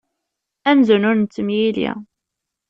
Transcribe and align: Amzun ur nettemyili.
Amzun 0.69 1.07
ur 1.09 1.15
nettemyili. 1.17 1.91